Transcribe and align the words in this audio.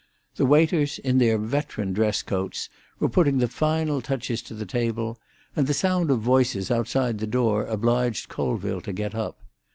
The 0.37 0.47
waiters, 0.47 0.97
in 0.97 1.19
their 1.19 1.37
veteran 1.37 1.93
dress 1.93 2.23
coats, 2.23 2.69
were 2.99 3.07
putting 3.07 3.37
the 3.37 3.47
final 3.47 4.01
touches 4.01 4.41
to 4.41 4.55
the 4.55 4.65
table, 4.65 5.19
and 5.55 5.67
the 5.67 5.75
sound 5.75 6.09
of 6.09 6.21
voices 6.21 6.71
outside 6.71 7.19
the 7.19 7.27
door 7.27 7.65
obliged 7.67 8.27
Colville 8.27 8.81
to 8.81 8.93
get 8.93 9.13
up. 9.13 9.37